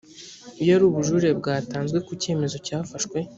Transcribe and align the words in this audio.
iyo 0.61 0.71
ari 0.75 0.83
ubujurire 0.87 1.31
bwatanzwe 1.39 1.97
ku 2.05 2.11
cyemezo 2.21 2.57
cyafashwe 2.65 3.17